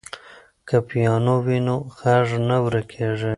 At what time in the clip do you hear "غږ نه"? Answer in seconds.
1.99-2.57